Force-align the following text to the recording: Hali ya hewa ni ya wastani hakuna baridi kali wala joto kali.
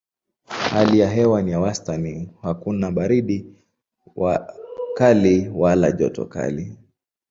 Hali 0.71 0.99
ya 0.99 1.09
hewa 1.09 1.41
ni 1.41 1.51
ya 1.51 1.59
wastani 1.59 2.29
hakuna 2.41 2.91
baridi 2.91 3.45
kali 4.97 5.49
wala 5.49 5.91
joto 5.91 6.25
kali. 6.25 6.75